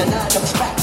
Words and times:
and 0.00 0.14
I 0.14 0.24
am 0.34 0.52
back. 0.54 0.79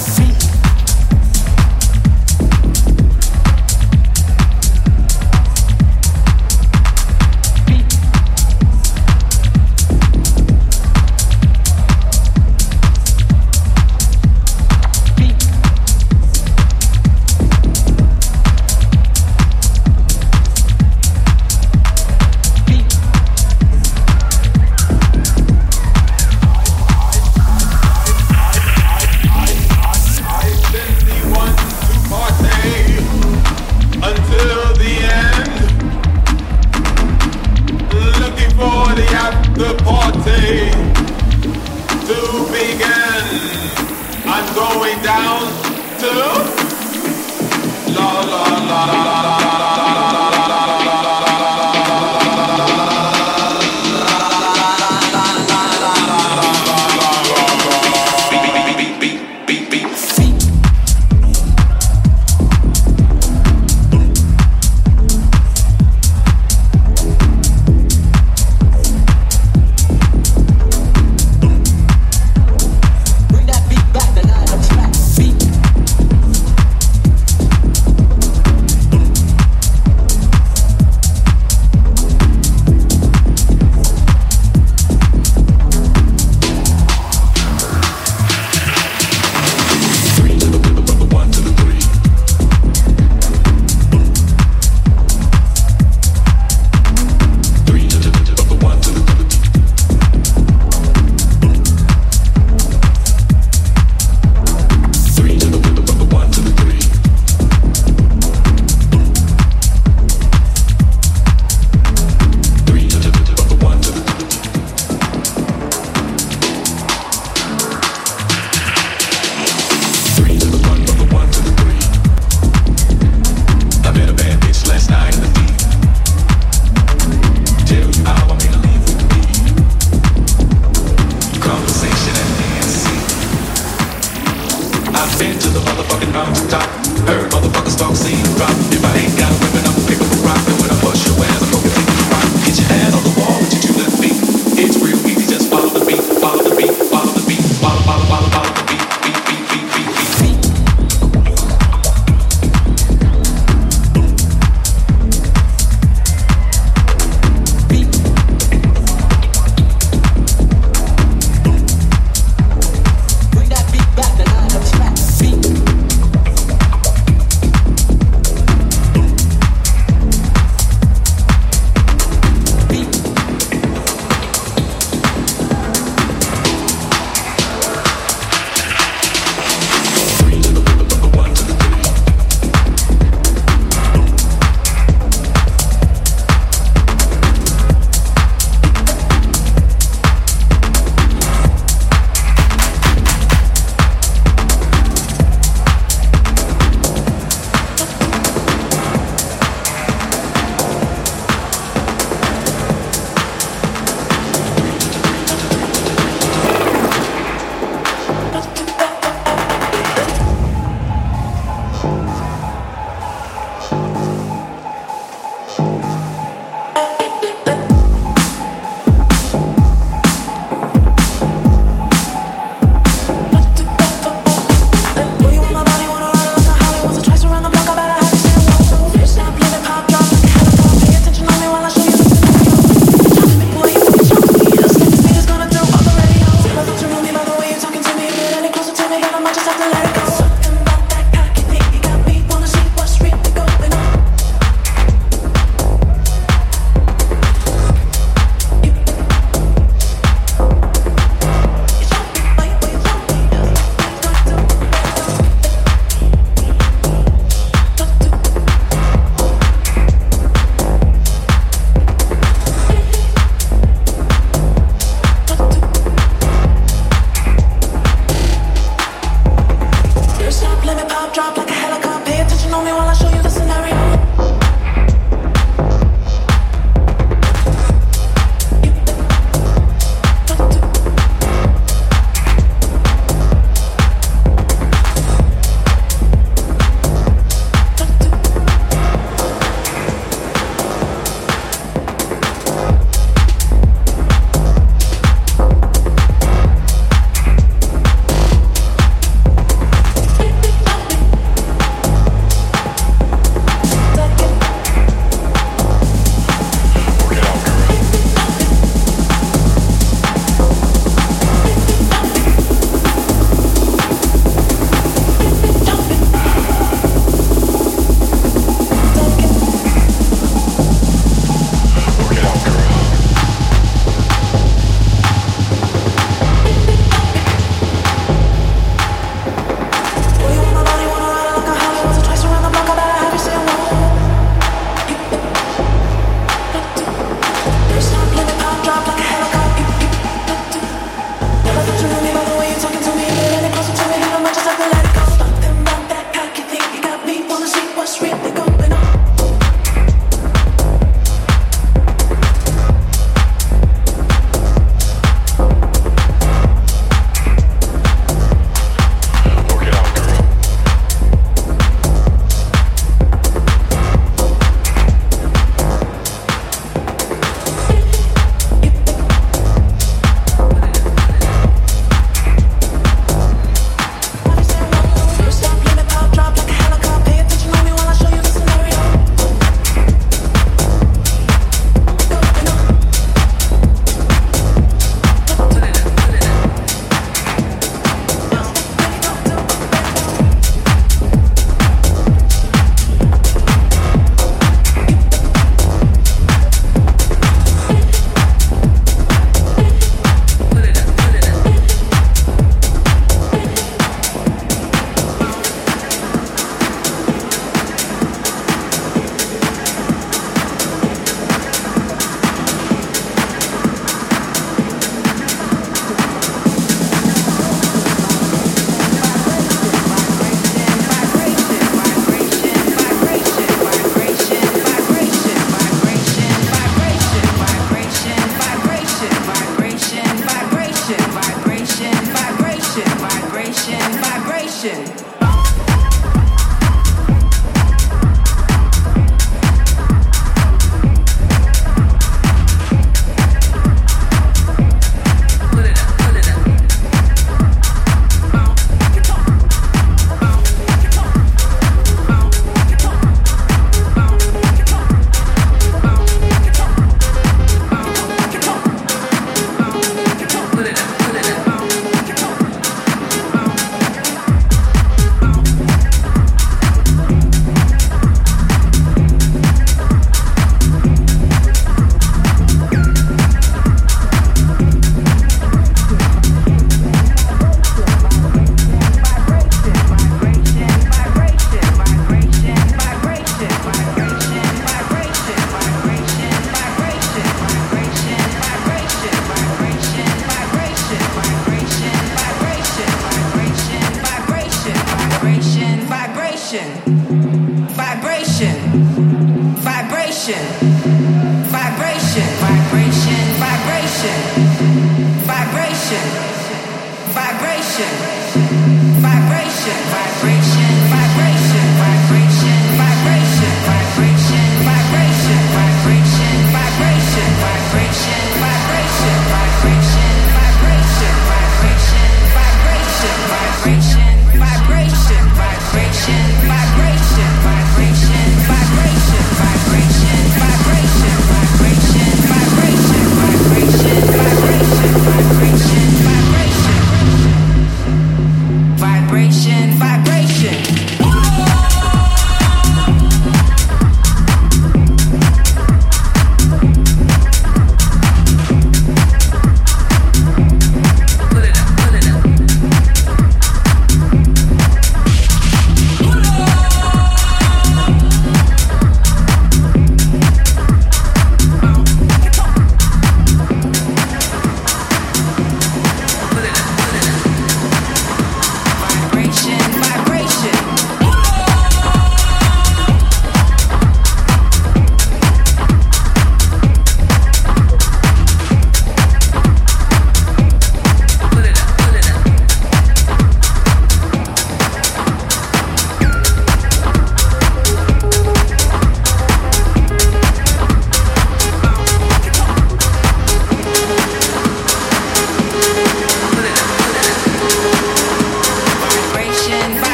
talking 136.13 136.33
the 136.33 136.49
top 136.49 136.69
Heard 137.07 137.31
motherfuckers 137.31 137.77
talk, 137.77 137.95
scene. 137.95 138.26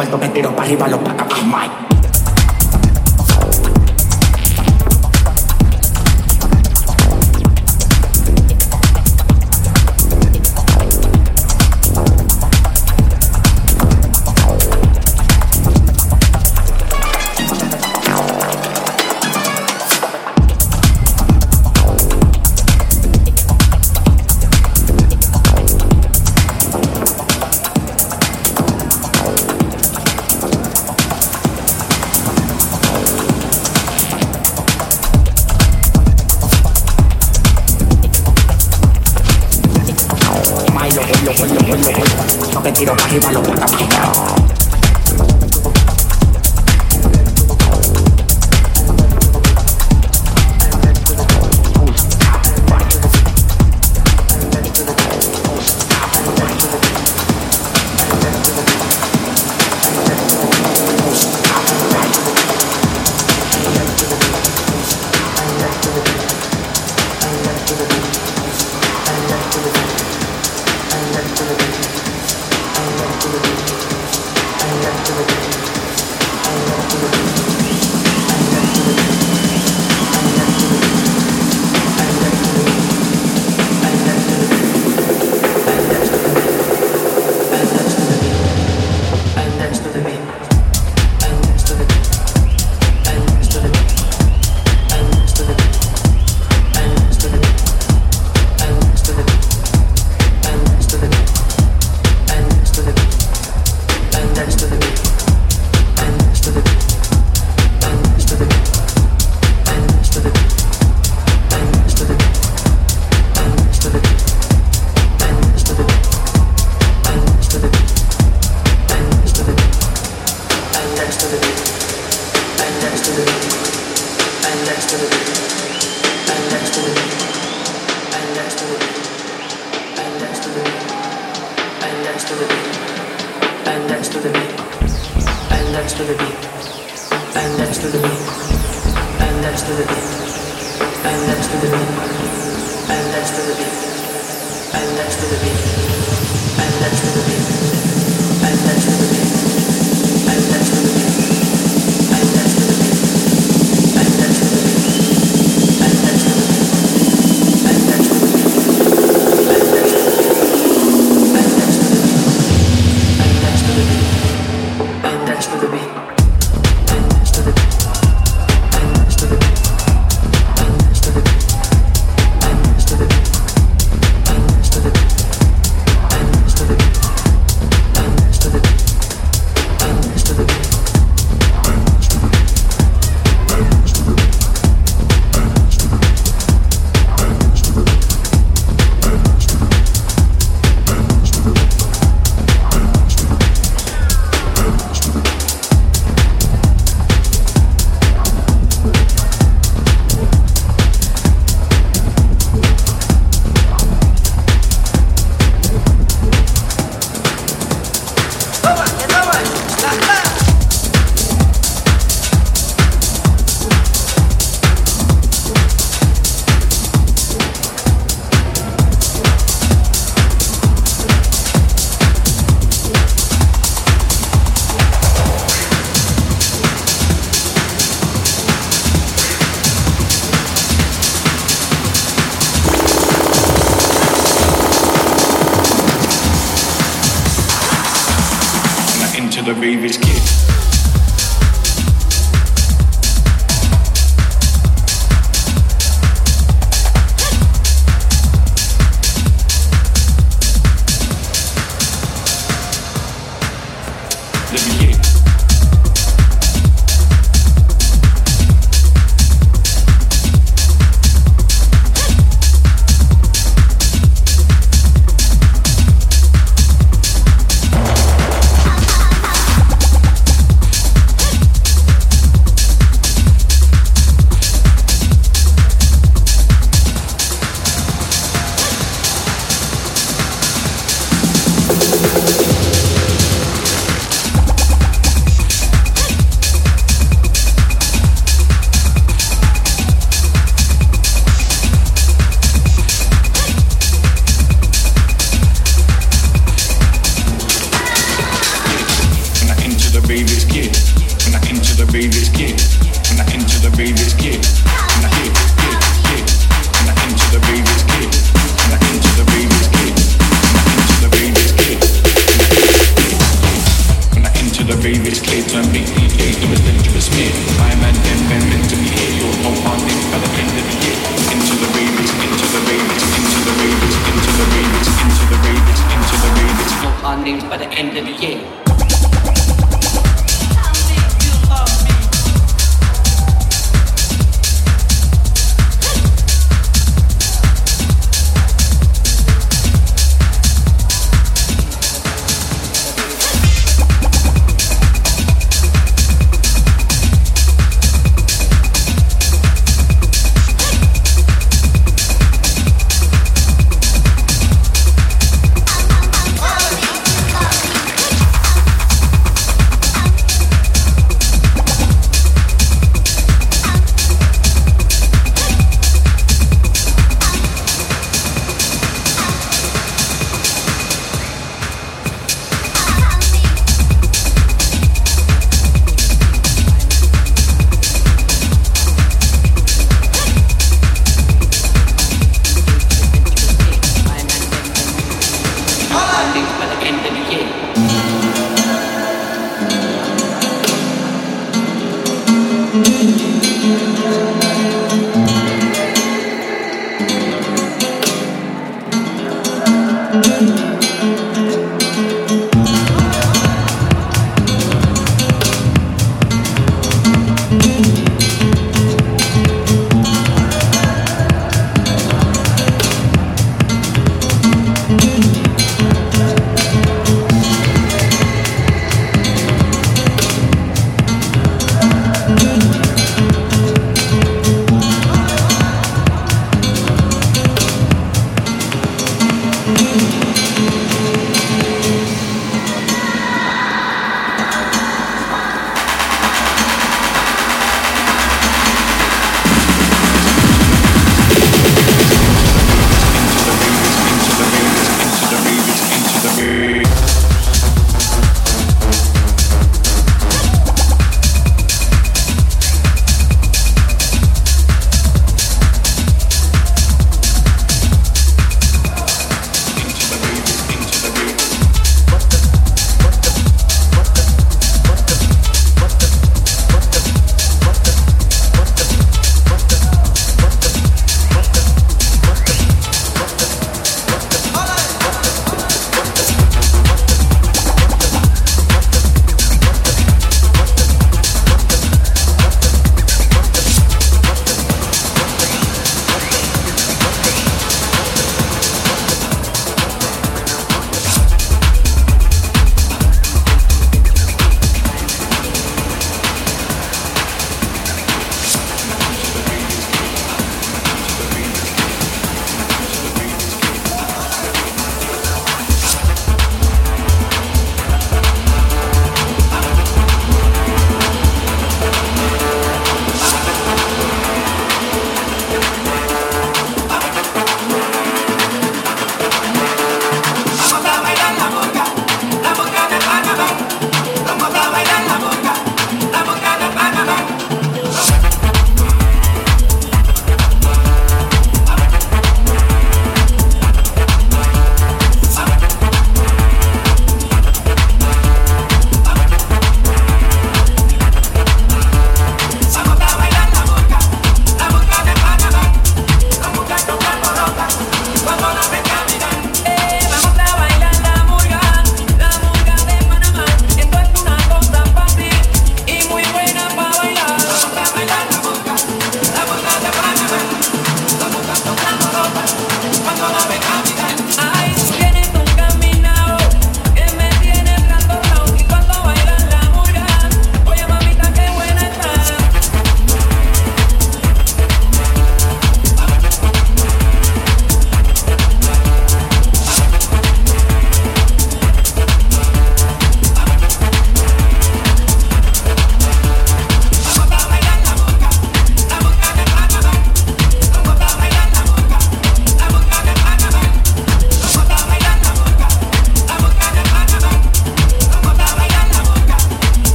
puesto 0.00 0.18